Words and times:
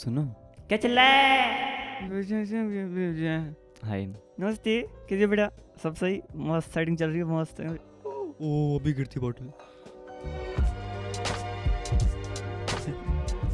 सुनो 0.00 0.22
क्या 0.68 0.76
चल 0.82 0.98
रहा 0.98 1.04
है 1.04 2.10
हाय 3.88 4.04
नमस्ते 4.06 4.76
कैसे 5.08 5.26
बेटा 5.26 5.48
सब 5.82 5.94
सही 5.94 6.20
मस्त 6.50 6.70
सेटिंग 6.74 6.96
चल 6.98 7.08
रही 7.10 7.18
है 7.18 7.24
मस्त 7.38 7.60
ओ 7.60 8.78
अभी 8.78 8.92
गिरती 9.00 9.20
bottle 9.20 9.50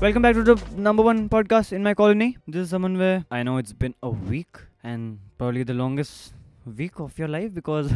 Welcome 0.00 0.24
back 0.26 0.34
to 0.36 0.42
the 0.46 0.54
number 0.86 1.04
one 1.04 1.20
podcast 1.34 1.74
in 1.76 1.84
my 1.88 1.92
colony. 2.00 2.26
This 2.46 2.64
is 2.64 2.72
someone 2.74 2.96
where 3.02 3.20
I 3.36 3.42
know 3.48 3.54
it's 3.62 3.76
been 3.84 3.94
a 4.08 4.10
week 4.32 4.58
and 4.92 5.18
probably 5.38 5.62
the 5.70 5.76
longest 5.78 6.34
week 6.80 7.00
of 7.06 7.18
your 7.22 7.28
life 7.34 7.54
because 7.54 7.94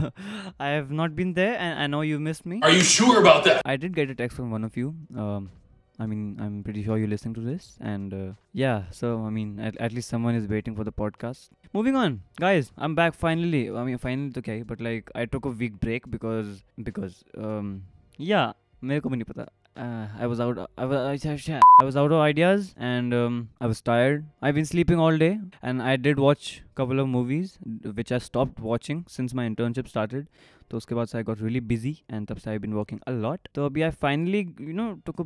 I 0.68 0.70
have 0.70 0.90
not 1.02 1.14
been 1.14 1.34
there 1.34 1.56
and 1.58 1.78
I 1.78 1.88
know 1.94 2.00
you 2.00 2.18
missed 2.28 2.46
me. 2.46 2.60
Are 2.62 2.70
you 2.70 2.86
sure 2.92 3.20
about 3.20 3.44
that? 3.50 3.60
I 3.74 3.76
did 3.76 3.94
get 3.94 4.14
a 4.16 4.20
text 4.22 4.42
from 4.42 4.50
one 4.50 4.64
of 4.70 4.78
you. 4.82 4.94
Um, 5.14 5.50
I 5.99 6.05
mean, 6.05 6.37
I'm 6.41 6.61
pretty 6.63 6.83
sure 6.83 6.97
you're 6.97 7.07
listening 7.07 7.33
to 7.35 7.41
this. 7.41 7.77
And 7.79 8.13
uh, 8.13 8.33
yeah, 8.53 8.83
so 8.91 9.23
I 9.25 9.29
mean, 9.29 9.59
at, 9.59 9.77
at 9.77 9.93
least 9.93 10.09
someone 10.09 10.35
is 10.35 10.47
waiting 10.47 10.75
for 10.75 10.83
the 10.83 10.91
podcast. 10.91 11.49
Moving 11.73 11.95
on, 11.95 12.21
guys, 12.39 12.71
I'm 12.77 12.95
back 12.95 13.13
finally. 13.13 13.69
I 13.69 13.83
mean, 13.83 13.97
finally, 13.97 14.27
it's 14.29 14.37
okay, 14.37 14.61
but 14.61 14.81
like, 14.81 15.09
I 15.15 15.25
took 15.25 15.45
a 15.45 15.49
week 15.49 15.79
break 15.79 16.09
because, 16.09 16.63
because, 16.83 17.23
um, 17.37 17.83
yeah, 18.17 18.53
मेरे 18.83 19.01
को 19.01 19.09
भी 19.09 19.17
नहीं 19.17 19.25
पता. 19.25 19.47
Uh, 19.77 20.07
I 20.17 20.27
was 20.27 20.39
out. 20.39 20.57
I 20.77 20.85
was. 20.85 21.25
I 21.25 21.83
was 21.83 21.97
out 21.97 22.11
of 22.13 22.19
ideas, 22.19 22.73
and 22.77 23.13
um, 23.13 23.49
I 23.59 23.67
was 23.67 23.81
tired. 23.81 24.25
I've 24.41 24.55
been 24.55 24.65
sleeping 24.65 24.99
all 24.99 25.17
day, 25.17 25.39
and 25.61 25.81
I 25.81 25.97
did 25.97 26.17
watch 26.17 26.61
couple 26.75 26.99
of 26.99 27.09
movies, 27.09 27.57
which 27.93 28.11
I 28.11 28.19
stopped 28.19 28.59
watching 28.59 29.03
since 29.07 29.33
my 29.33 29.47
internship 29.49 29.89
started. 29.89 30.27
तो 30.70 30.76
उसके 30.76 30.94
बाद 30.94 31.06
से 31.08 31.18
I 31.18 31.24
got 31.24 31.40
really 31.42 31.60
busy 31.72 31.96
and 32.10 32.26
तब 32.28 32.36
से 32.36 32.50
I 32.50 32.58
been 32.58 32.72
working 32.74 33.00
a 33.08 33.12
lot 33.12 33.48
तो 33.54 33.66
अभी 33.66 33.82
I 33.82 33.90
finally 34.04 34.40
you 34.60 34.72
know 34.74 34.92
took 35.06 35.20
a 35.20 35.24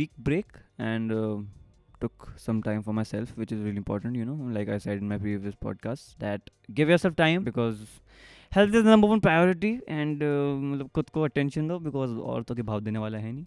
week 0.00 0.10
break 0.30 0.56
and 0.80 1.12
took 2.02 2.24
some 2.42 2.58
time 2.64 2.80
for 2.86 2.92
myself 2.96 3.30
which 3.40 3.52
is 3.56 3.60
really 3.66 3.80
important 3.80 4.16
you 4.20 4.24
know 4.30 4.48
like 4.54 4.70
i 4.74 4.78
said 4.84 5.02
in 5.02 5.06
my 5.12 5.16
previous 5.20 5.54
podcast 5.66 6.16
that 6.24 6.50
give 6.80 6.90
yourself 6.92 7.14
time 7.20 7.44
because 7.46 7.84
health 8.56 8.74
is 8.80 8.84
the 8.88 8.90
number 8.94 9.10
one 9.12 9.22
priority 9.26 9.70
and 9.98 10.24
uh, 10.28 10.32
मतलब 10.64 10.90
खुद 10.98 11.10
को 11.14 11.26
attention 11.28 11.68
दो 11.68 11.78
because 11.86 12.16
औरतों 12.32 12.54
के 12.54 12.62
भाव 12.72 12.80
देने 12.88 12.98
वाला 13.04 13.18
है 13.18 13.32
नहीं 13.32 13.46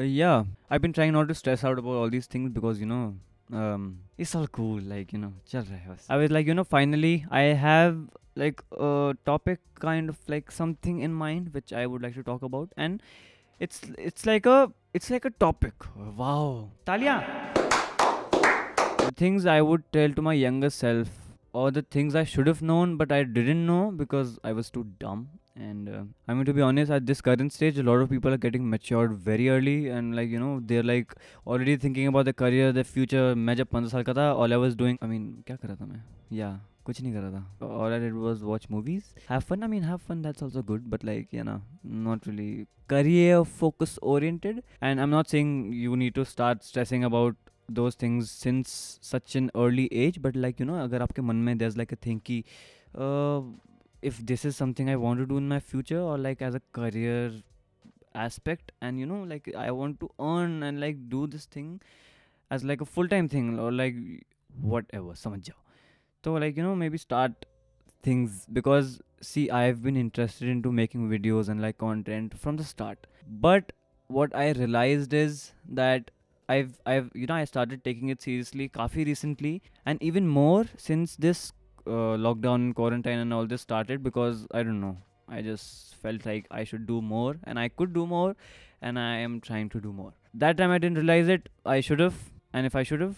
Uh, 0.00 0.04
yeah 0.16 0.44
i've 0.70 0.82
been 0.82 0.92
trying 0.96 1.12
not 1.14 1.28
to 1.28 1.34
stress 1.38 1.62
out 1.70 1.78
about 1.80 1.96
all 2.02 2.12
these 2.12 2.26
things 2.34 2.52
because 2.58 2.78
you 2.82 2.86
know 2.90 3.00
um, 3.62 3.82
it's 4.24 4.34
all 4.38 4.46
cool 4.58 4.78
like 4.92 5.12
you 5.14 5.20
know 5.24 5.30
चल 5.48 5.60
रहा 5.60 5.78
है 5.78 5.90
बस 5.90 6.06
i 6.10 6.18
was 6.22 6.34
like 6.36 6.50
you 6.50 6.56
know 6.58 6.64
finally 6.74 7.12
i 7.40 7.42
have 7.64 7.98
like 8.35 8.61
a 8.77 9.13
topic 9.25 9.59
kind 9.79 10.09
of 10.09 10.17
like 10.27 10.51
something 10.51 10.99
in 10.99 11.13
mind 11.13 11.53
which 11.53 11.73
i 11.73 11.85
would 11.85 12.01
like 12.01 12.15
to 12.15 12.23
talk 12.23 12.41
about 12.41 12.69
and 12.77 13.01
it's 13.59 13.81
it's 13.97 14.25
like 14.25 14.45
a 14.45 14.71
it's 14.93 15.09
like 15.09 15.25
a 15.25 15.33
topic 15.45 15.73
wow 16.17 16.69
talia 16.85 17.15
the 19.05 19.13
things 19.23 19.45
i 19.45 19.61
would 19.61 19.83
tell 19.93 20.11
to 20.19 20.21
my 20.21 20.33
younger 20.33 20.69
self 20.69 21.07
or 21.53 21.71
the 21.71 21.81
things 21.95 22.15
i 22.15 22.23
should 22.33 22.47
have 22.47 22.61
known 22.61 22.97
but 22.97 23.11
i 23.11 23.23
didn't 23.23 23.65
know 23.65 23.83
because 24.03 24.37
i 24.43 24.51
was 24.51 24.69
too 24.69 24.85
dumb 24.99 25.27
and 25.55 25.87
uh, 25.87 26.03
i 26.27 26.33
mean 26.33 26.43
to 26.43 26.53
be 26.53 26.61
honest 26.61 26.91
at 26.91 27.05
this 27.05 27.21
current 27.21 27.53
stage 27.53 27.77
a 27.77 27.83
lot 27.83 28.01
of 28.05 28.09
people 28.09 28.33
are 28.33 28.41
getting 28.45 28.69
matured 28.69 29.13
very 29.13 29.49
early 29.49 29.87
and 29.87 30.15
like 30.15 30.29
you 30.29 30.39
know 30.39 30.59
they're 30.65 30.83
like 30.83 31.13
already 31.47 31.77
thinking 31.77 32.07
about 32.07 32.25
their 32.25 32.39
career 32.43 32.71
their 32.73 32.83
future 32.83 33.27
मैं 33.35 33.55
जब 33.55 33.67
पंद्रह 33.75 33.89
साल 33.89 34.03
का 34.09 34.13
था 34.13 34.25
all 34.35 34.53
I 34.57 34.57
was 34.65 34.75
doing 34.81 34.97
I 35.01 35.07
mean 35.13 35.27
क्या 35.47 35.55
कर 35.55 35.67
रहा 35.67 35.75
था 35.81 35.85
मैं 35.85 36.01
yeah 36.41 36.55
कुछ 36.90 37.00
नहीं 37.02 37.12
कर 37.12 37.20
रहा 37.20 37.40
था। 37.40 37.66
और 37.66 37.92
I 37.92 37.98
did 38.00 38.14
was 38.14 38.42
watch 38.42 38.66
movies 38.70 39.04
have 39.30 39.40
fun 39.40 39.62
I 39.62 39.68
mean 39.68 39.82
have 39.82 39.96
fun 39.96 40.22
that's 40.22 40.42
also 40.42 40.62
good 40.62 40.86
but 40.90 41.04
like 41.04 41.34
you 41.34 41.42
ना 41.44 41.54
not 41.86 42.28
really 42.28 42.64
career 42.88 43.42
focus 43.58 43.98
oriented 44.02 44.56
and 44.58 44.98
I 44.98 45.02
am 45.02 45.10
not 45.10 45.26
saying 45.26 45.74
you 45.74 45.94
need 45.96 46.14
to 46.14 46.24
start 46.24 46.62
stressing 46.62 47.04
about 47.04 47.36
those 47.70 47.96
things 48.02 48.30
since 48.30 48.68
such 49.02 49.36
an 49.36 49.48
early 49.56 49.88
age 49.92 50.18
but 50.18 50.36
like 50.36 50.60
you 50.60 50.66
know 50.66 50.78
अगर 50.78 51.02
आपके 51.02 51.22
मन 51.22 51.36
में 51.36 51.56
दर 51.58 51.76
like 51.76 51.92
a 51.92 51.96
thing 52.06 52.20
की 52.20 52.38
if 54.04 54.22
this 54.22 54.46
is 54.46 54.54
something 54.54 54.88
I 54.88 54.94
want 54.94 55.20
to 55.20 55.26
do 55.26 55.38
in 55.38 55.48
my 55.48 55.58
future 55.58 55.96
और 55.96 56.18
like 56.18 56.42
as 56.42 56.54
a 56.54 56.60
career 56.74 57.42
aspect 58.24 58.72
and 58.82 59.00
you 59.00 59.06
know 59.06 59.24
like 59.24 59.54
I 59.54 59.70
want 59.70 59.98
to 60.00 60.06
earn 60.06 60.62
and 60.62 60.78
like 60.78 61.08
do 61.10 61.26
this 61.26 61.48
thing 61.56 61.78
as 62.50 62.64
like 62.64 62.82
a 62.82 62.84
full 62.84 63.08
time 63.08 63.28
thing 63.28 63.58
or 63.60 63.72
like 63.72 64.22
whatever 64.94 65.14
समझ 65.14 65.40
जाओ। 65.40 65.62
So 66.24 66.34
like 66.34 66.56
you 66.56 66.62
know 66.62 66.74
maybe 66.74 66.98
start 66.98 67.46
things 68.02 68.46
because 68.52 69.00
see 69.20 69.50
I've 69.50 69.82
been 69.82 69.96
interested 69.96 70.48
into 70.48 70.72
making 70.72 71.08
videos 71.08 71.48
and 71.48 71.60
like 71.62 71.78
content 71.78 72.38
from 72.38 72.56
the 72.56 72.64
start. 72.64 73.06
But 73.28 73.72
what 74.08 74.34
I 74.34 74.52
realized 74.52 75.12
is 75.12 75.52
that 75.68 76.10
I've 76.48 76.78
I've 76.84 77.10
you 77.14 77.26
know 77.26 77.34
I 77.34 77.44
started 77.44 77.84
taking 77.84 78.08
it 78.08 78.22
seriously 78.22 78.68
काफी 78.68 79.06
recently. 79.06 79.62
And 79.86 80.02
even 80.02 80.26
more 80.26 80.66
since 80.76 81.16
this 81.16 81.52
uh, 81.86 82.16
lockdown 82.26 82.74
quarantine 82.74 83.18
and 83.18 83.32
all 83.32 83.46
this 83.46 83.62
started 83.62 84.02
because 84.02 84.46
I 84.52 84.62
don't 84.62 84.80
know 84.80 84.96
I 85.28 85.42
just 85.42 85.94
felt 85.96 86.26
like 86.26 86.46
I 86.50 86.64
should 86.64 86.86
do 86.86 87.00
more 87.00 87.36
and 87.44 87.58
I 87.58 87.68
could 87.68 87.92
do 87.92 88.06
more 88.06 88.36
and 88.82 88.98
I 88.98 89.16
am 89.18 89.40
trying 89.40 89.68
to 89.70 89.80
do 89.80 89.92
more. 89.92 90.12
That 90.34 90.56
time 90.56 90.70
I 90.70 90.78
didn't 90.78 90.96
realize 90.98 91.28
it. 91.28 91.48
I 91.64 91.80
should 91.80 92.00
have. 92.00 92.14
And 92.52 92.66
if 92.66 92.74
I 92.74 92.82
should 92.82 93.00
have 93.00 93.16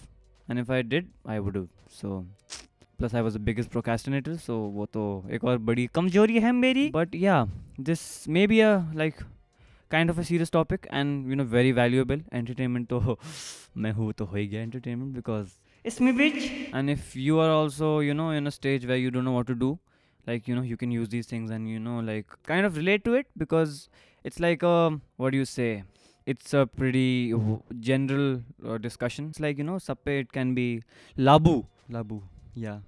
and 0.49 0.59
if 0.59 0.71
I 0.71 0.83
did 0.83 1.09
I 1.25 1.41
would 1.41 1.55
have. 1.55 1.69
So 1.89 2.27
plus 3.03 3.15
I 3.15 3.23
was 3.23 3.39
the 3.39 3.41
biggest 3.41 3.71
procrastinator 3.71 4.35
so 4.39 4.57
वो 4.73 4.85
तो 4.87 5.03
एक 5.31 5.45
और 5.45 5.59
बड़ी 5.69 5.87
कमज़ोरी 5.95 6.39
है 6.41 6.53
मेरी। 6.53 6.89
But 6.91 7.15
या 7.15 7.45
this 7.81 8.03
may 8.29 8.47
be 8.47 8.61
a 8.61 8.75
like 8.95 9.15
kind 9.91 10.11
of 10.11 10.19
a 10.19 10.23
serious 10.23 10.53
topic 10.53 10.87
and 10.93 11.29
you 11.31 11.37
know 11.37 11.45
very 11.45 11.73
valuable 11.73 12.23
entertainment 12.33 12.87
तो 12.89 13.19
मैं 13.77 13.93
हूँ 13.93 14.12
तो 14.12 14.25
हो 14.25 14.37
ही 14.37 14.47
गया 14.47 14.62
entertainment 14.62 15.15
because 15.15 15.49
it's 15.85 16.01
me 16.01 16.12
bitch 16.12 16.37
and 16.75 16.91
if 16.91 17.19
you 17.19 17.39
are 17.39 17.51
also 17.51 17.91
you 18.03 18.15
know 18.15 18.33
in 18.35 18.47
a 18.47 18.51
stage 18.51 18.87
way 18.87 18.97
you 18.97 19.11
don't 19.11 19.25
know 19.25 19.33
what 19.33 19.47
to 19.47 19.55
do 19.55 19.77
like 20.27 20.49
you 20.49 20.57
know 20.57 20.62
you 20.62 20.77
can 20.77 20.93
use 20.93 21.11
these 21.11 21.33
things 21.33 21.51
and 21.51 21.69
you 21.69 21.79
know 21.79 22.01
like 22.03 22.35
kind 22.49 22.67
of 22.67 22.77
relate 22.77 23.05
to 23.05 23.17
it 23.17 23.27
because 23.39 23.81
it's 24.25 24.41
like 24.41 24.65
what 25.21 25.35
you 25.35 25.45
say 25.45 25.71
it's 26.27 26.55
a 26.55 26.65
pretty 26.77 27.33
general 27.89 28.79
discussion 28.83 29.33
like 29.41 29.59
you 29.59 29.65
know 29.65 29.79
सब 29.79 30.03
पे 30.05 30.19
it 30.21 30.33
can 30.33 30.55
be 30.55 30.69
लाबू 31.17 31.62
लाबू 31.91 32.23
Yeah. 32.55 32.79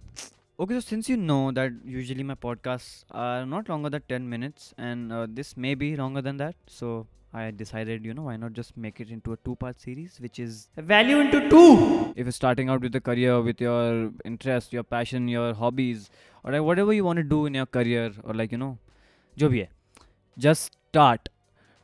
Okay, 0.61 0.75
so 0.75 0.81
since 0.81 1.09
you 1.09 1.17
know 1.17 1.51
that 1.51 1.73
usually 1.85 2.23
my 2.23 2.35
podcasts 2.35 3.05
are 3.11 3.45
not 3.45 3.69
longer 3.69 3.91
than 3.91 4.03
10 4.09 4.29
minutes, 4.29 4.73
and 4.79 5.13
uh, 5.13 5.27
this 5.29 5.57
may 5.57 5.75
be 5.75 5.97
longer 5.97 6.23
than 6.23 6.37
that, 6.37 6.55
so 6.67 7.07
I 7.33 7.51
decided, 7.51 8.05
you 8.05 8.15
know, 8.15 8.23
why 8.23 8.37
not 8.37 8.53
just 8.53 8.77
make 8.77 9.01
it 9.01 9.11
into 9.11 9.33
a 9.33 9.37
two 9.39 9.57
part 9.57 9.81
series, 9.81 10.21
which 10.21 10.39
is 10.39 10.69
value 10.77 11.19
into 11.19 11.49
two. 11.49 12.13
If 12.15 12.27
you're 12.27 12.33
starting 12.33 12.69
out 12.69 12.83
with 12.83 12.95
a 12.95 13.01
career, 13.01 13.41
with 13.41 13.61
your 13.61 14.13
interest, 14.25 14.73
your 14.73 14.85
passion, 14.85 15.27
your 15.27 15.55
hobbies, 15.55 16.11
or 16.45 16.53
like 16.53 16.63
whatever 16.63 16.93
you 16.93 17.05
want 17.05 17.17
to 17.17 17.25
do 17.25 17.47
in 17.47 17.55
your 17.55 17.67
career, 17.67 18.13
or 18.23 18.35
like, 18.35 18.53
you 18.53 18.59
know, 18.59 18.79
jo 19.37 19.49
bhi 19.49 19.65
hai, 19.65 20.05
just 20.39 20.77
start. 20.91 21.29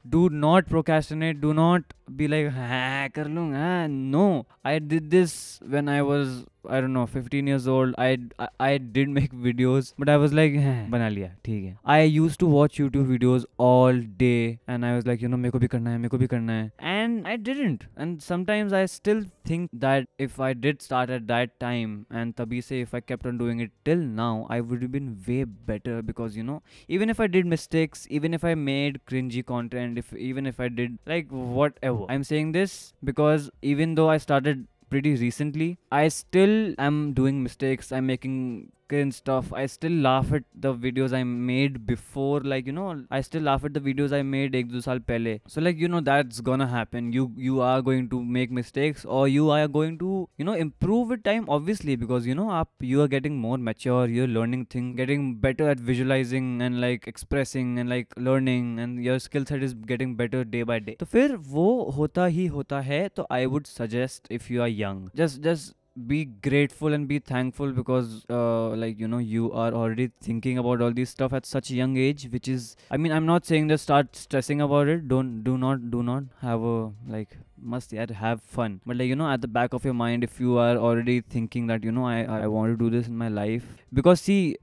Do 0.08 0.28
not 0.30 0.68
procrastinate, 0.68 1.40
do 1.40 1.52
not 1.52 1.82
be 2.16 2.28
like, 2.28 2.52
ha, 2.52 3.08
kar. 3.12 3.24
No, 3.28 4.46
I 4.64 4.78
did 4.78 5.10
this 5.10 5.60
when 5.66 5.88
I 5.88 6.02
was, 6.02 6.44
I 6.68 6.80
don't 6.80 6.92
know, 6.92 7.06
15 7.06 7.46
years 7.46 7.66
old. 7.66 7.94
I, 7.96 8.18
I, 8.38 8.48
I 8.58 8.78
did 8.78 9.08
make 9.08 9.32
videos, 9.46 9.94
but 9.98 10.08
I 10.08 10.16
was 10.16 10.32
like, 10.32 10.54
bana 10.54 10.88
बना 10.90 11.08
लिया. 11.08 11.30
ठीक 11.44 11.76
I 11.84 12.02
used 12.02 12.40
to 12.40 12.46
watch 12.46 12.78
YouTube 12.78 13.06
videos 13.06 13.44
all 13.58 14.00
day, 14.24 14.58
and 14.66 14.84
I 14.84 14.94
was 14.96 15.06
like, 15.06 15.22
you 15.22 15.28
know, 15.28 15.36
meko 15.36 15.60
bhi 15.64 15.70
karna 15.70 15.92
hai, 15.92 15.98
meko 15.98 16.20
bhi 16.22 16.28
karna 16.28 16.58
hai. 16.62 16.70
And 16.94 17.26
I 17.26 17.36
didn't. 17.36 17.86
And 17.96 18.22
sometimes 18.22 18.72
I 18.72 18.84
still 18.86 19.22
think 19.44 19.70
that 19.72 20.08
if 20.18 20.38
I 20.48 20.52
did 20.52 20.82
start 20.82 21.10
at 21.10 21.26
that 21.28 21.58
time, 21.60 22.06
and 22.10 22.36
तभी 22.36 22.62
से 22.62 22.82
if 22.82 22.94
I 22.94 23.00
kept 23.00 23.26
on 23.26 23.38
doing 23.38 23.60
it 23.60 23.70
till 23.84 24.04
now, 24.20 24.46
I 24.50 24.60
would 24.60 24.82
have 24.82 24.92
been 24.92 25.10
way 25.26 25.44
better 25.44 26.02
because, 26.02 26.36
you 26.36 26.42
know, 26.42 26.62
even 26.88 27.08
if 27.10 27.20
I 27.20 27.26
did 27.26 27.46
mistakes, 27.46 28.06
even 28.10 28.34
if 28.34 28.44
I 28.44 28.54
made 28.54 29.00
cringy 29.10 29.44
content, 29.54 29.98
if 30.04 30.12
even 30.14 30.46
if 30.46 30.60
I 30.60 30.68
did 30.68 30.98
like 31.06 31.28
whatever 31.30 31.99
I'm 32.08 32.24
saying 32.24 32.52
this 32.52 32.92
because 33.04 33.50
even 33.62 33.94
though 33.94 34.08
I 34.10 34.18
started 34.18 34.66
pretty 34.90 35.14
recently, 35.14 35.78
I 35.92 36.08
still 36.08 36.74
am 36.78 37.12
doing 37.12 37.42
mistakes. 37.42 37.92
I'm 37.92 38.06
making 38.06 38.72
cringe 38.89 39.15
stuff. 39.15 39.51
I 39.51 39.65
still 39.65 39.91
laugh 39.91 40.31
at 40.31 40.43
the 40.53 40.73
videos 40.73 41.13
I 41.13 41.23
made 41.23 41.85
before. 41.85 42.41
Like 42.41 42.67
you 42.67 42.73
know, 42.73 43.03
I 43.09 43.21
still 43.21 43.43
laugh 43.43 43.63
at 43.65 43.73
the 43.73 43.79
videos 43.79 44.13
I 44.13 44.21
made 44.21 44.55
ek 44.55 44.71
do 44.71 44.81
saal 44.81 44.99
pehle. 45.11 45.39
So 45.47 45.61
like 45.61 45.77
you 45.77 45.87
know 45.87 46.01
that's 46.09 46.41
gonna 46.49 46.67
happen. 46.67 47.11
You 47.13 47.25
you 47.47 47.61
are 47.61 47.81
going 47.81 48.09
to 48.09 48.21
make 48.23 48.51
mistakes 48.51 49.05
or 49.05 49.27
you 49.27 49.49
are 49.49 49.67
going 49.67 49.97
to 49.99 50.11
you 50.37 50.45
know 50.49 50.57
improve 50.65 51.13
with 51.15 51.23
time. 51.29 51.45
Obviously 51.57 51.95
because 51.95 52.27
you 52.31 52.35
know 52.41 52.49
up 52.59 52.69
you 52.79 53.01
are 53.05 53.07
getting 53.15 53.39
more 53.45 53.57
mature. 53.69 54.07
You're 54.07 54.27
learning 54.39 54.65
things, 54.75 54.95
getting 54.97 55.35
better 55.47 55.69
at 55.69 55.79
visualizing 55.79 56.51
and 56.61 56.81
like 56.81 57.07
expressing 57.07 57.79
and 57.79 57.89
like 57.89 58.13
learning 58.17 58.79
and 58.79 59.03
your 59.03 59.17
skill 59.19 59.45
set 59.45 59.63
is 59.63 59.73
getting 59.93 60.15
better 60.15 60.43
day 60.43 60.63
by 60.73 60.79
day. 60.89 60.95
तो 60.99 61.05
फिर 61.15 61.35
वो 61.55 61.67
होता 61.97 62.25
ही 62.37 62.45
होता 62.57 62.81
है. 62.91 63.01
तो 63.15 63.27
I 63.39 63.45
would 63.55 63.67
suggest 63.67 64.31
if 64.39 64.51
you 64.51 64.61
are 64.67 64.71
young, 64.83 65.01
just 65.23 65.41
just 65.49 65.73
be 66.06 66.24
grateful 66.24 66.92
and 66.92 67.08
be 67.08 67.18
thankful 67.18 67.72
because 67.72 68.24
uh, 68.30 68.68
like 68.70 68.98
you 68.98 69.08
know 69.08 69.18
you 69.18 69.52
are 69.52 69.72
already 69.72 70.10
thinking 70.20 70.58
about 70.58 70.80
all 70.80 70.92
these 70.92 71.10
stuff 71.10 71.32
at 71.32 71.46
such 71.46 71.70
a 71.70 71.74
young 71.74 71.96
age 71.96 72.28
which 72.30 72.48
is 72.48 72.76
i 72.90 72.96
mean 72.96 73.12
i'm 73.12 73.26
not 73.26 73.44
saying 73.44 73.66
that 73.66 73.78
start 73.78 74.14
stressing 74.16 74.60
about 74.60 74.88
it 74.88 75.06
don't 75.08 75.42
do 75.42 75.56
not 75.58 75.90
do 75.90 76.02
not 76.02 76.24
have 76.40 76.62
a 76.62 76.90
like 77.08 77.36
must 77.62 77.92
yet 77.92 78.10
have 78.10 78.42
fun. 78.42 78.80
But 78.86 78.96
like 78.96 79.08
you 79.08 79.16
know, 79.16 79.30
at 79.30 79.40
the 79.40 79.48
back 79.48 79.74
of 79.74 79.84
your 79.84 79.94
mind, 79.94 80.24
if 80.24 80.40
you 80.40 80.58
are 80.58 80.76
already 80.76 81.20
thinking 81.20 81.66
that 81.66 81.84
you 81.84 81.92
know 81.92 82.06
I 82.06 82.22
I 82.22 82.46
want 82.46 82.72
to 82.72 82.84
do 82.84 82.90
this 82.90 83.06
in 83.06 83.16
my 83.16 83.28
life, 83.28 83.64
because 83.92 84.20
see, 84.20 84.56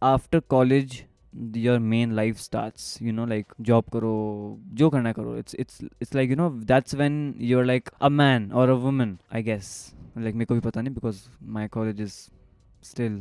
after 0.00 0.40
college 0.40 1.04
your 1.52 1.80
main 1.80 2.14
life 2.14 2.38
starts 2.38 2.98
you 3.00 3.12
know 3.12 3.24
like 3.24 3.46
job 3.62 3.90
karo 3.90 4.58
jo 4.74 4.90
karna 4.90 5.12
karo. 5.14 5.34
It's 5.34 5.54
it's 5.54 5.82
it's 6.00 6.14
like 6.14 6.30
you 6.30 6.36
know 6.36 6.50
that's 6.64 6.94
when 6.94 7.34
you're 7.38 7.66
like 7.66 7.90
a 8.00 8.10
man 8.10 8.50
or 8.52 8.70
a 8.70 8.76
woman 8.76 9.20
i 9.30 9.40
guess. 9.40 9.94
Like 10.16 10.34
me 10.34 10.46
ko 10.46 10.60
pata 10.60 10.80
nahi 10.80 10.94
because 10.94 11.28
my 11.58 11.66
college 11.68 12.00
is 12.00 12.30
still 12.82 13.20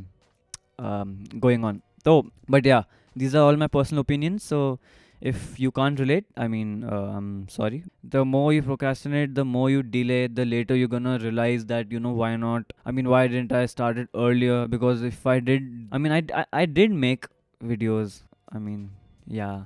um, 0.80 1.24
going 1.40 1.64
on. 1.64 1.82
So 2.04 2.26
but 2.48 2.66
yeah 2.66 2.84
these 3.16 3.36
are 3.36 3.44
all 3.44 3.56
my 3.56 3.68
personal 3.68 4.02
opinions. 4.02 4.44
So 4.44 4.80
if 5.22 5.58
you 5.64 5.72
can't 5.72 6.00
relate 6.02 6.26
i 6.36 6.48
mean 6.54 6.84
uh, 6.84 7.12
i'm 7.18 7.48
sorry. 7.50 7.84
The 8.04 8.24
more 8.26 8.54
you 8.54 8.62
procrastinate 8.62 9.36
the 9.36 9.46
more 9.46 9.70
you 9.70 9.82
delay 9.82 10.28
the 10.28 10.46
later 10.46 10.76
you're 10.76 10.94
gonna 10.96 11.18
realize 11.20 11.66
that 11.68 11.92
you 11.92 12.00
know 12.00 12.12
why 12.12 12.36
not? 12.36 12.74
I 12.86 12.92
mean 12.92 13.10
why 13.10 13.28
didn't 13.28 13.54
i 13.54 13.66
start 13.66 13.98
it 13.98 14.10
earlier? 14.14 14.68
Because 14.68 15.02
if 15.02 15.26
i 15.26 15.40
did 15.40 15.70
i 15.92 15.98
mean 15.98 16.12
i 16.12 16.22
i, 16.42 16.46
I 16.64 16.66
did 16.66 16.92
make 16.92 17.26
videos 17.64 18.24
i 18.52 18.60
mean 18.60 18.92
yeah. 19.26 19.64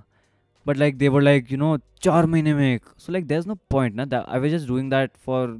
But 0.65 0.75
like 0.75 0.97
they 0.99 1.07
were 1.07 1.21
like 1.21 1.49
you 1.49 1.57
know 1.59 1.77
char 2.05 2.23
mahine 2.31 2.55
make 2.55 2.87
so 2.97 3.13
like 3.13 3.27
there's 3.27 3.45
no 3.51 3.55
point 3.73 3.95
na? 3.95 4.05
That 4.13 4.25
i 4.27 4.37
was 4.37 4.51
just 4.51 4.67
doing 4.67 4.89
that 4.89 5.15
for 5.17 5.57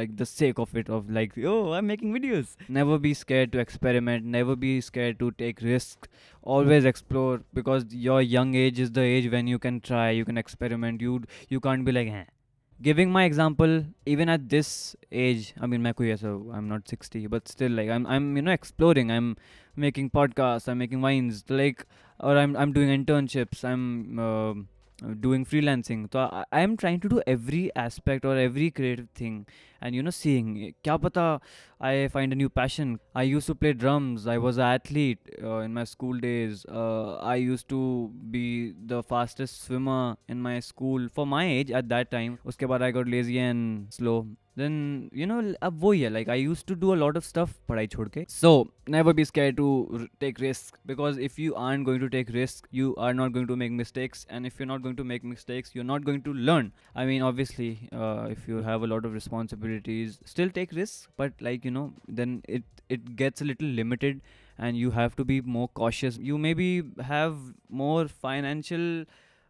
like 0.00 0.16
the 0.18 0.26
sake 0.26 0.58
of 0.64 0.74
it 0.76 0.90
of 0.90 1.08
like 1.18 1.32
oh 1.52 1.72
i'm 1.72 1.86
making 1.86 2.12
videos. 2.12 2.56
Never 2.68 2.98
be 2.98 3.14
scared 3.14 3.52
to 3.52 3.58
experiment 3.58 4.26
never 4.26 4.56
be 4.56 4.82
scared 4.82 5.18
to 5.20 5.30
take 5.30 5.62
risks 5.62 6.08
always 6.42 6.84
explore 6.84 7.40
because 7.54 7.86
your 8.08 8.20
young 8.20 8.54
age 8.54 8.78
is 8.78 8.92
the 8.92 9.00
age 9.00 9.30
when 9.30 9.46
you 9.46 9.58
can 9.58 9.80
try 9.80 10.10
you 10.10 10.26
can 10.26 10.36
experiment. 10.36 11.00
You 11.00 11.22
you 11.48 11.60
can't 11.60 11.84
be 11.86 11.92
like 11.92 12.08
eh 12.08 12.24
giving 12.82 13.10
my 13.10 13.24
example 13.24 13.84
even 14.06 14.28
at 14.28 14.48
this 14.48 14.96
age 15.12 15.54
i 15.60 15.66
mean 15.66 15.82
my 15.82 15.92
so 16.16 16.50
i'm 16.54 16.68
not 16.68 16.88
60 16.88 17.26
but 17.26 17.46
still 17.48 17.70
like 17.70 17.88
i'm 17.90 18.06
i'm 18.06 18.36
you 18.36 18.42
know 18.42 18.52
exploring. 18.52 19.10
I'm 19.10 19.36
making 19.76 20.10
podcasts 20.10 20.68
i'm 20.68 20.78
making 20.78 21.00
wines 21.00 21.44
like 21.48 21.86
or 22.18 22.36
i'm 22.38 22.56
i'm 22.56 22.72
doing 22.72 22.88
internships 23.04 23.64
i'm 23.64 24.18
uh, 24.18 24.54
doing 25.20 25.44
freelancing. 25.44 26.12
So 26.12 26.44
I, 26.52 26.60
am 26.60 26.76
trying 26.76 27.00
to 27.00 27.08
do 27.08 27.22
every 27.26 27.70
aspect 27.74 28.24
or 28.24 28.36
every 28.36 28.70
creative 28.70 29.08
thing. 29.14 29.46
And 29.80 29.94
you 29.94 30.02
know 30.02 30.10
seeing 30.10 30.74
kya 30.84 31.00
pata 31.00 31.40
i 31.80 32.08
find 32.08 32.32
a 32.32 32.36
new 32.36 32.50
passion. 32.50 32.98
I 33.14 33.22
used 33.22 33.46
to 33.46 33.54
play 33.54 33.72
drums. 33.72 34.26
I 34.26 34.36
was 34.38 34.58
an 34.58 34.64
athlete 34.64 35.18
uh, 35.42 35.58
in 35.58 35.72
my 35.72 35.84
school 35.84 36.18
days. 36.18 36.66
Uh, 36.66 37.14
i 37.16 37.36
used 37.36 37.68
to 37.70 38.10
be 38.30 38.74
the 38.86 39.02
fastest 39.02 39.64
swimmer 39.64 40.16
in 40.28 40.42
my 40.42 40.60
school. 40.60 41.08
For 41.14 41.26
my 41.26 41.46
age 41.46 41.70
at 41.70 41.88
that 41.88 42.10
time 42.10 42.38
uske 42.44 42.68
baad 42.74 42.82
i 42.82 42.90
got 42.90 43.08
lazy 43.16 43.38
and 43.38 43.98
slow 43.98 44.26
then 44.56 45.10
you 45.16 45.26
know 45.26 45.40
अब 45.62 45.78
वही 45.82 46.00
है 46.00 46.08
like 46.10 46.28
I 46.30 46.42
use 46.42 46.64
to 46.68 46.74
do 46.74 46.90
a 46.90 46.94
lot 46.96 47.16
of 47.16 47.24
stuff 47.24 47.52
पढ़ाई 47.68 47.86
छोड़ 47.86 48.08
के। 48.08 48.24
So 48.28 48.50
never 48.90 49.12
be 49.14 49.24
scare 49.24 49.52
to 49.54 50.06
take 50.20 50.40
risk 50.40 50.78
because 50.86 51.20
if 51.20 51.40
you 51.40 51.52
are 51.52 51.78
going 51.82 52.00
to 52.00 52.08
take 52.08 52.30
risk 52.30 52.68
you 52.74 52.92
are 53.00 53.14
not 53.14 53.32
going 53.32 53.48
to 53.48 53.56
make 53.56 53.72
mistakes 53.72 54.26
and 54.30 54.46
if 54.46 54.62
you 54.62 54.66
not 54.66 54.80
going 54.82 54.96
to 54.96 55.04
make 55.04 55.24
mistakes 55.24 55.76
you 55.76 55.82
are 55.82 55.86
not 55.86 56.04
going 56.04 56.22
to 56.22 56.32
learn 56.32 56.70
I 56.96 57.06
mean 57.06 57.22
obviously 57.22 57.70
if 57.70 58.50
you 58.50 58.60
have 58.62 58.82
a 58.82 58.86
lot 58.86 59.06
of 59.06 59.14
responsibilities 59.14 60.18
still 60.26 60.50
take 60.50 60.74
risk 60.74 61.10
but 61.18 61.42
like 61.42 61.66
you 61.66 61.72
know 61.72 61.92
then 62.10 62.40
it 62.48 62.64
it 62.90 63.08
gets 63.18 63.42
a 63.42 63.46
little 63.46 63.66
limited 63.80 64.20
and 64.60 64.76
you 64.76 64.90
have 64.90 65.12
to 65.16 65.24
be 65.24 65.40
more 65.40 65.68
cautious 65.74 66.18
you 66.20 66.38
may 66.38 66.54
be 66.54 66.70
have 67.02 67.42
more 67.72 68.06
financial 68.22 69.06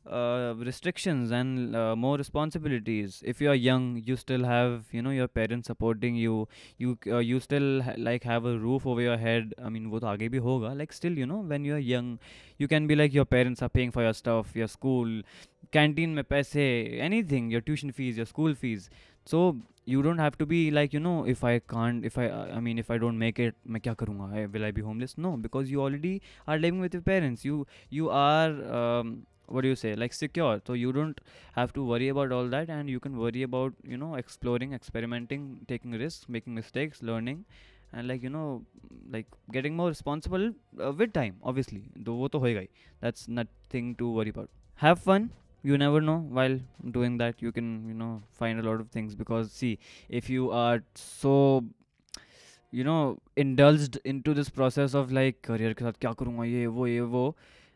Uh, 0.06 0.54
restrictions 0.56 1.30
and 1.30 1.76
uh, 1.76 1.94
more 1.94 2.16
responsibilities. 2.16 3.22
If 3.24 3.38
you 3.40 3.50
are 3.50 3.54
young 3.54 4.02
you 4.06 4.16
still 4.16 4.44
have 4.44 4.86
you 4.92 5.02
know 5.02 5.10
your 5.10 5.28
parents 5.28 5.66
supporting 5.68 6.16
you. 6.16 6.48
You 6.78 6.98
uh, 7.06 7.18
you 7.18 7.38
still 7.38 7.82
ha- 7.82 7.94
like 7.98 8.24
have 8.24 8.46
a 8.46 8.58
roof 8.58 8.86
over 8.86 9.02
your 9.02 9.18
head. 9.18 9.52
I 9.62 9.68
mean 9.68 9.90
wo 9.90 9.98
to 10.00 10.06
aage 10.12 10.24
bhi 10.34 10.40
hoga 10.46 10.72
like 10.78 10.94
still 10.94 11.20
you 11.22 11.26
know 11.26 11.40
when 11.52 11.66
you 11.66 11.74
are 11.74 11.84
young 11.90 12.18
you 12.56 12.66
can 12.66 12.86
be 12.86 12.96
like 12.96 13.12
your 13.12 13.26
parents 13.36 13.62
are 13.62 13.68
paying 13.68 13.90
for 13.98 14.02
your 14.02 14.14
stuff 14.22 14.56
your 14.62 14.68
school 14.76 15.12
canteen 15.78 16.14
mein 16.18 16.24
paise 16.34 16.56
anything 17.10 17.50
your 17.50 17.60
tuition 17.60 17.92
fees 17.92 18.16
your 18.16 18.26
school 18.34 18.54
fees. 18.54 18.88
So 19.24 19.56
you 19.84 20.02
don't 20.02 20.18
have 20.18 20.36
to 20.38 20.46
be 20.46 20.70
like 20.70 20.92
you 20.94 21.00
know 21.00 21.24
if 21.26 21.42
i 21.44 21.58
can't 21.72 22.04
if 22.04 22.16
i 22.22 22.26
i 22.30 22.60
mean 22.60 22.78
if 22.78 22.90
i 22.90 22.98
don't 23.04 23.18
make 23.22 23.38
it 23.46 23.54
main 23.76 23.82
kya 23.86 23.94
karunga 24.02 24.44
will 24.56 24.64
i 24.64 24.70
be 24.70 24.82
homeless? 24.88 25.16
No 25.18 25.36
because 25.36 25.70
you 25.70 25.82
already 25.82 26.20
are 26.46 26.58
living 26.58 26.80
with 26.80 26.94
your 26.94 27.02
parents. 27.02 27.44
You 27.44 27.66
you 27.90 28.10
are 28.10 28.50
um, 28.80 29.12
what 29.50 29.62
do 29.62 29.68
you 29.68 29.76
say? 29.76 29.94
Like 29.94 30.12
secure. 30.12 30.60
So 30.66 30.74
you 30.74 30.92
don't 30.92 31.20
have 31.54 31.72
to 31.74 31.84
worry 31.84 32.08
about 32.08 32.32
all 32.32 32.46
that 32.48 32.70
and 32.70 32.88
you 32.88 33.00
can 33.00 33.18
worry 33.18 33.42
about 33.42 33.74
you 33.82 33.96
know 33.96 34.14
exploring 34.14 34.72
experimenting 34.72 35.60
taking 35.68 35.92
risks 35.92 36.28
making 36.28 36.54
mistakes 36.54 37.02
learning 37.02 37.44
and 37.92 38.08
like 38.08 38.22
you 38.22 38.30
know 38.30 38.62
like 39.10 39.26
getting 39.52 39.76
more 39.76 39.88
responsible 39.88 40.52
uh, 40.82 40.92
with 40.92 41.12
time 41.12 41.36
obviously. 41.42 41.84
That's 43.00 43.28
nothing 43.28 43.94
to 43.96 44.10
worry 44.10 44.30
about. 44.30 44.48
Have 44.76 45.00
fun. 45.00 45.30
You 45.62 45.76
never 45.76 46.00
know. 46.00 46.18
While 46.18 46.58
doing 46.90 47.18
that 47.18 47.42
you 47.42 47.52
can 47.52 47.88
you 47.88 47.94
know 47.94 48.22
find 48.32 48.60
a 48.60 48.62
lot 48.62 48.80
of 48.80 48.88
things. 48.90 49.14
Because 49.14 49.52
see 49.52 49.78
if 50.08 50.30
you 50.30 50.50
are 50.50 50.82
so 50.94 51.64
you 52.70 52.84
know 52.84 53.18
indulged 53.36 53.98
into 54.04 54.32
this 54.32 54.48
process 54.48 54.94
of 54.94 55.10
like 55.12 55.42
career 55.42 55.74
ke 55.74 55.92
kya 56.04 56.14
karunga 56.20 56.46
ye 56.50 56.66
wo 56.66 56.84
ye 56.90 57.00
wo 57.00 57.34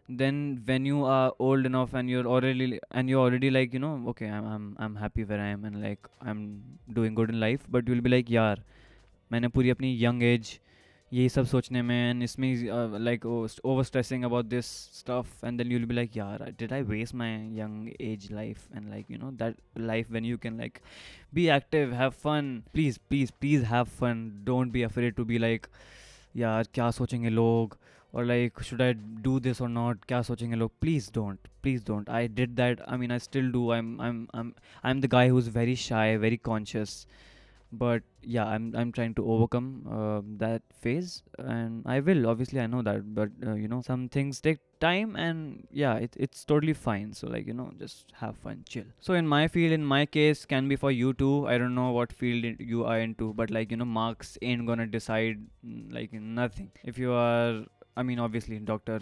then 0.10 0.62
when 0.66 0.86
you 0.86 1.04
are 1.06 1.34
old 1.38 1.66
enough 1.66 1.94
and 1.94 2.10
you're 2.10 2.26
already 2.26 2.80
and 2.92 3.10
you're 3.10 3.22
already 3.22 3.52
like 3.52 3.74
you 3.74 3.80
know 3.80 4.04
okay 4.08 4.28
I'm 4.28 4.46
I'm 4.46 4.76
I'm 4.80 4.96
happy 4.96 5.24
where 5.24 5.40
I 5.40 5.50
am 5.50 5.66
and 5.66 5.82
like 5.84 6.08
I'm 6.22 6.64
doing 6.92 7.14
good 7.14 7.30
in 7.30 7.40
life 7.40 7.68
but 7.70 7.88
you'll 7.88 8.02
be 8.02 8.10
like 8.10 8.30
यार 8.30 8.64
मैंने 9.32 9.48
पूरी 9.58 9.70
अपनी 9.70 9.98
young 10.00 10.24
age 10.32 10.58
यही 11.14 11.30
सब 11.30 11.46
सोचने 11.46 11.82
में 11.82 12.14
and 12.14 12.24
इसमें 12.24 12.70
uh, 12.70 13.00
like 13.00 13.26
over 13.26 13.84
stressing 13.84 14.24
about 14.24 14.50
this 14.50 14.68
stuff 14.94 15.28
and 15.44 15.60
then 15.60 15.72
you'll 15.72 15.88
be 15.92 15.96
like 15.96 16.16
यार 16.16 16.58
did 16.58 16.74
I 16.74 16.82
waste 16.82 17.14
my 17.14 17.30
young 17.60 17.92
age 18.00 18.30
life 18.32 18.68
and 18.74 18.90
like 18.96 19.10
you 19.10 19.18
know 19.18 19.32
that 19.38 19.56
life 19.76 20.10
when 20.10 20.24
you 20.24 20.38
can 20.38 20.58
like 20.58 20.82
be 21.34 21.50
active 21.50 21.94
have 21.94 22.16
fun 22.16 22.52
please 22.74 22.98
please 22.98 23.32
please 23.32 23.64
have 23.64 23.88
fun 23.88 24.26
don't 24.44 24.72
be 24.72 24.84
afraid 24.90 25.16
to 25.22 25.26
be 25.34 25.40
like 25.48 25.70
यार 26.38 26.68
क्या 26.74 26.90
सोचेंगे 26.92 27.30
लोग 27.30 27.76
or 28.15 28.25
like 28.25 28.63
should 28.63 28.81
i 28.81 28.93
do 29.29 29.41
this 29.49 29.61
or 29.61 29.69
not? 29.69 30.07
kya 30.13 30.23
sochenge 30.31 30.59
log 30.63 30.73
please 30.87 31.11
don't 31.19 31.55
please 31.65 31.83
don't. 31.83 32.09
I 32.21 32.27
did 32.27 32.57
that. 32.63 32.81
I 32.87 32.97
mean 33.03 33.11
i 33.19 33.21
still 33.27 33.51
do. 33.59 33.69
I'm 33.73 34.01
i'm 34.09 34.19
i'm 34.41 34.55
i'm 34.83 35.01
the 35.07 35.15
guy 35.19 35.29
who's 35.29 35.53
very 35.61 35.77
shy 35.87 36.09
very 36.29 36.43
conscious. 36.51 37.07
But 37.83 38.03
yeah 38.33 38.51
i'm 38.57 38.67
i'm 38.81 38.91
trying 38.97 39.15
to 39.15 39.23
overcome 39.35 39.69
uh, 39.99 40.21
that 40.43 40.63
phase. 40.83 41.15
And 41.39 41.91
i 41.95 41.99
will 42.09 42.29
obviously 42.33 42.61
i 42.65 42.67
know 42.75 42.83
that. 42.91 43.09
But 43.21 43.31
uh, 43.47 43.55
you 43.63 43.73
know 43.73 43.81
some 43.89 44.09
things 44.17 44.41
take 44.49 44.61
time 44.85 45.17
and 45.17 45.67
yeah 45.83 45.95
it, 46.07 46.17
it's 46.27 46.45
totally 46.45 46.77
fine. 46.85 47.13
So 47.21 47.29
like 47.35 47.47
you 47.53 47.57
know 47.61 47.69
just 47.79 48.13
have 48.21 48.37
fun 48.37 48.63
chill. 48.69 48.85
So 49.01 49.15
in 49.15 49.27
my 49.27 49.43
field 49.49 49.73
in 49.73 49.85
my 49.85 50.05
case 50.07 50.45
can 50.45 50.69
be 50.69 50.77
for 50.77 50.93
you 51.01 51.15
too. 51.25 51.35
I 51.49 51.59
don't 51.59 51.75
know 51.75 51.91
what 51.99 52.13
field 52.13 52.61
you 52.75 52.85
are 52.85 52.99
into. 53.01 53.33
But 53.43 53.51
like 53.59 53.71
you 53.71 53.79
know 53.83 53.91
marks 54.01 54.37
ain't 54.43 54.67
gonna 54.67 54.87
decide 54.87 55.45
mm, 55.67 55.93
like 55.99 56.13
nothing. 56.13 56.71
If 56.85 56.99
you 56.99 57.13
are 57.13 57.65
i 57.97 58.03
mean 58.03 58.19
obviously 58.19 58.59
doctor 58.59 59.01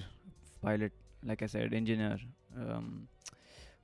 pilot 0.62 0.92
like 1.24 1.42
i 1.42 1.46
said 1.46 1.72
engineer 1.72 2.18
um, 2.58 3.08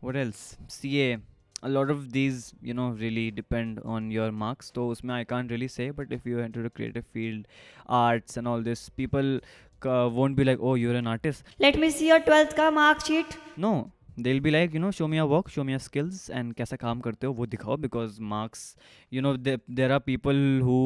what 0.01 0.17
else? 0.17 0.57
Ca 0.69 1.19
a 1.65 1.69
lot 1.69 1.91
of 1.91 2.13
these 2.13 2.55
you 2.63 2.73
know 2.73 2.91
really 2.91 3.33
depend 3.33 3.81
on 3.85 4.13
your 4.13 4.31
marks. 4.31 4.71
So 4.73 4.89
usme 4.91 5.11
i 5.11 5.25
can't 5.25 5.51
really 5.51 5.69
say 5.69 5.91
but 5.91 6.13
if 6.13 6.25
you 6.25 6.39
enter 6.39 6.63
the 6.63 6.71
creative 6.71 7.05
field 7.13 7.49
arts 7.89 8.37
and 8.37 8.47
all 8.47 8.63
this 8.63 8.89
people 8.91 9.41
uh, 9.85 10.09
won't 10.19 10.37
be 10.37 10.45
like 10.45 10.59
oh 10.61 10.75
you're 10.75 10.95
an 10.95 11.07
artist. 11.07 11.43
Let 11.59 11.79
me 11.79 11.91
see 11.91 12.09
your 12.09 12.21
12th 12.21 12.55
का 12.61 12.73
mark 12.73 13.05
sheet. 13.05 13.39
no 13.57 13.91
deal 14.23 14.41
be 14.41 14.51
like 14.51 14.75
you 14.75 14.81
know 14.81 14.91
show 14.91 15.07
me 15.09 15.17
your 15.17 15.29
work 15.29 15.49
show 15.49 15.65
me 15.65 15.73
your 15.73 15.81
skills 15.81 16.29
and 16.31 16.53
कैसा 16.55 16.77
काम 16.77 17.01
करते 17.01 17.27
हो 17.27 17.33
वो 17.33 17.47
दिखाओ 17.47 17.77
because 17.77 18.21
marks 18.31 18.63
you 19.13 19.23
know 19.23 19.37
there 19.37 19.93
are 19.93 19.99
people 20.07 20.61
who 20.65 20.79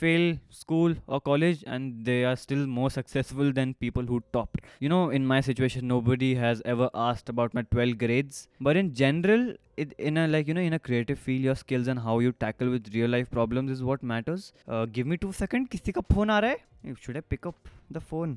fail 0.00 0.38
school 0.52 0.96
और 1.08 1.18
college 1.24 1.64
and 1.68 1.92
they 2.04 2.22
are 2.24 2.34
still 2.42 2.66
more 2.78 2.90
successful 2.90 3.52
than 3.52 3.72
people 3.80 4.06
who 4.08 4.18
top 4.32 4.58
you 4.82 4.88
know 4.88 5.00
in 5.12 5.26
my 5.26 5.42
situation 5.42 5.86
nobody 6.10 6.32
has 6.34 6.62
ever 6.66 6.90
asked 7.08 7.30
about 7.30 7.54
my 7.54 7.64
twelve 7.70 7.96
grades 7.98 8.48
but 8.62 8.76
in 8.76 8.92
general 9.02 9.52
it 9.82 9.92
in 10.10 10.16
a 10.20 10.22
like 10.30 10.48
you 10.50 10.54
know 10.54 10.62
in 10.68 10.76
a 10.76 10.78
creative 10.86 11.18
field 11.24 11.44
your 11.48 11.54
skills 11.58 11.88
and 11.92 12.00
how 12.04 12.14
you 12.18 12.32
tackle 12.44 12.70
with 12.70 12.88
real 12.94 13.12
life 13.14 13.28
problems 13.34 13.74
is 13.74 13.82
what 13.88 14.06
matters 14.12 14.46
uh, 14.68 14.84
give 14.96 15.10
me 15.12 15.18
two 15.24 15.30
second 15.40 15.68
किसी 15.74 15.92
का 15.92 16.00
phone 16.12 16.30
आ 16.30 16.38
रहा 16.44 16.50
है 16.50 16.94
should 17.04 17.20
I 17.20 17.22
pick 17.34 17.46
up 17.50 17.70
the 17.96 18.02
phone 18.08 18.34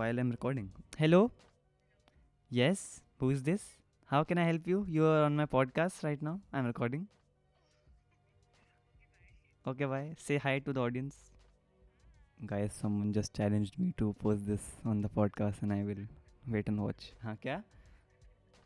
while 0.00 0.20
I'm 0.24 0.34
recording 0.36 0.68
hello 0.98 1.22
yes 2.50 2.84
Who 3.24 3.30
is 3.30 3.42
this? 3.42 3.62
How 4.04 4.22
can 4.22 4.36
I 4.36 4.44
help 4.44 4.66
you? 4.66 4.84
You 4.86 5.06
are 5.06 5.22
on 5.24 5.34
my 5.34 5.46
podcast 5.46 6.04
right 6.04 6.20
now. 6.20 6.40
I'm 6.52 6.66
recording. 6.66 7.06
Okay, 9.66 9.86
bye. 9.86 10.14
Say 10.18 10.36
hi 10.36 10.58
to 10.58 10.74
the 10.74 10.80
audience. 10.82 11.16
Guys, 12.44 12.74
someone 12.78 13.14
just 13.14 13.32
challenged 13.32 13.78
me 13.78 13.94
to 13.96 14.14
post 14.18 14.46
this 14.46 14.66
on 14.84 15.00
the 15.00 15.08
podcast 15.08 15.62
and 15.62 15.72
I 15.72 15.84
will 15.84 16.04
wait 16.46 16.68
and 16.68 16.84
watch. 16.84 17.12
Huh, 17.24 17.36
kya? 17.42 17.62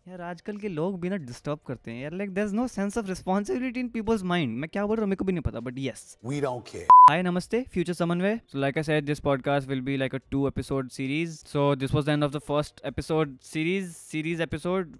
यार 0.08 0.20
आजकल 0.22 0.56
के 0.56 0.68
लोग 0.68 0.98
भी 1.00 1.08
ना 1.08 1.16
disturb 1.16 1.58
करते 1.66 1.90
हैं 1.90 2.02
यार 2.02 2.12
like 2.16 2.30
there 2.34 2.46
is 2.46 2.54
no 2.56 2.66
sense 2.68 2.96
of 2.98 3.06
responsibility 3.06 3.80
in 3.80 3.88
people's 3.96 4.22
mind 4.30 4.56
मैं 4.58 4.68
क्या 4.72 4.84
बोल 4.86 4.96
रहा 4.96 5.02
हूँ 5.04 5.08
मेरे 5.08 5.16
को 5.16 5.24
भी 5.24 5.32
नहीं 5.32 5.42
पता 5.42 5.60
but 5.60 5.78
yes 5.78 6.16
we 6.26 6.40
don't 6.40 6.68
care 6.68 6.86
hi 7.10 7.22
नमस्ते 7.22 7.62
future 7.72 7.92
Samanvay. 7.92 8.36
So 8.52 8.58
like 8.58 8.78
I 8.78 8.82
said 8.84 9.04
this 9.06 9.20
podcast 9.20 9.68
will 9.68 9.80
be 9.80 9.96
like 9.96 10.14
a 10.14 10.18
two 10.30 10.46
episode 10.48 10.88
series 10.90 11.36
so 11.52 11.74
this 11.76 11.94
was 11.94 12.06
the 12.06 12.08
end 12.08 12.24
of 12.24 12.32
the 12.32 12.38
first 12.48 12.80
episode 12.86 13.36
series 13.52 13.92
series 13.92 14.42
episode 14.42 14.96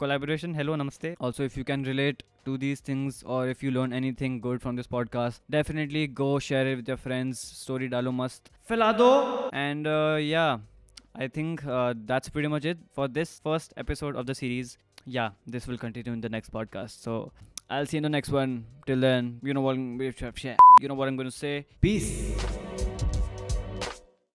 collaboration 0.00 0.54
hello 0.54 0.76
नमस्ते 0.76 1.14
also 1.22 1.44
if 1.44 1.58
you 1.58 1.64
can 1.64 1.84
relate 1.84 2.22
to 2.46 2.52
these 2.60 2.80
things 2.84 3.16
or 3.34 3.38
if 3.52 3.62
you 3.64 3.70
learn 3.72 3.94
anything 3.96 4.36
good 4.44 4.60
from 4.62 4.76
this 4.80 4.86
podcast 4.92 5.42
definitely 5.56 6.04
go 6.20 6.28
share 6.46 6.62
it 6.70 6.78
with 6.80 6.88
your 6.92 6.96
friends. 7.02 7.42
Story 7.58 7.88
dalo 7.94 8.14
must 8.22 8.50
filado 8.70 9.12
and 9.64 9.90
uh, 9.94 10.16
yeah. 10.28 10.58
I 11.18 11.26
think 11.26 11.66
uh, 11.66 11.94
that's 12.06 12.28
pretty 12.28 12.46
much 12.46 12.64
it 12.64 12.78
for 12.92 13.08
this 13.08 13.40
first 13.42 13.74
episode 13.76 14.14
of 14.14 14.26
the 14.26 14.34
series. 14.36 14.78
Yeah, 15.04 15.30
this 15.46 15.66
will 15.66 15.76
continue 15.76 16.12
in 16.12 16.20
the 16.20 16.28
next 16.28 16.52
podcast. 16.52 17.02
So, 17.02 17.32
I'll 17.68 17.86
see 17.86 17.96
you 17.96 17.98
in 17.98 18.02
the 18.04 18.08
next 18.08 18.30
one. 18.30 18.66
Till 18.86 19.00
then, 19.00 19.40
you 19.42 19.52
know 19.52 19.60
what 19.60 19.76
you 19.76 20.88
know 20.88 20.94
what 20.94 21.08
I'm 21.08 21.16
going 21.16 21.28
to 21.28 21.36
say. 21.36 21.66
Peace. 21.80 22.67